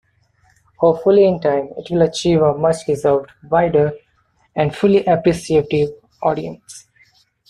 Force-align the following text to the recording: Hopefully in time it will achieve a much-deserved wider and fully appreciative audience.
Hopefully 0.79 1.25
in 1.25 1.39
time 1.39 1.69
it 1.77 1.91
will 1.91 2.01
achieve 2.01 2.41
a 2.41 2.55
much-deserved 2.57 3.29
wider 3.43 3.93
and 4.55 4.75
fully 4.75 5.05
appreciative 5.05 5.89
audience. 6.23 6.87